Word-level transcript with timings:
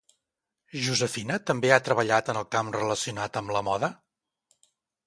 Josefina 0.85 1.37
també 1.51 1.71
ha 1.75 1.79
treballat 1.91 2.33
en 2.35 2.41
el 2.43 2.49
camp 2.57 2.75
relacionat 2.79 3.41
amb 3.45 3.57
la 3.59 3.65
moda? 3.71 3.93